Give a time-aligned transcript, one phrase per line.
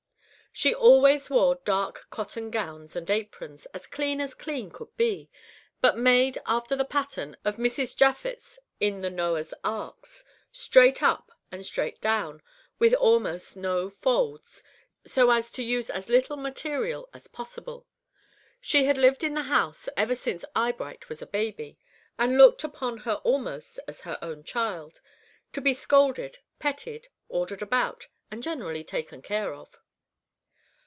[0.53, 5.29] She always wore dark cotton gowns and aprons, as clean as clean could be,
[5.79, 7.95] but made after the pattern of Mrs.
[7.95, 12.41] Japhet's in the Noah's arks, straight up and straight down,
[12.79, 14.61] with almost no folds,
[15.07, 17.87] so as to use as little material as possible.
[18.59, 21.79] She had lived in the house ever since Eyebright was a baby,
[22.19, 24.99] and looked upon her almost as her own child,
[25.53, 29.77] to be scolded, petted, ordered about, and generally taken care of.